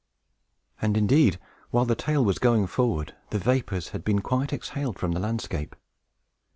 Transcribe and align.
And, 0.81 0.97
indeed, 0.97 1.37
while 1.69 1.85
the 1.85 1.93
tale 1.93 2.25
was 2.25 2.39
going 2.39 2.65
forward, 2.65 3.13
the 3.29 3.37
vapors 3.37 3.89
had 3.89 4.03
been 4.03 4.17
quite 4.21 4.51
exhaled 4.51 4.97
from 4.97 5.11
the 5.11 5.19
landscape. 5.19 5.75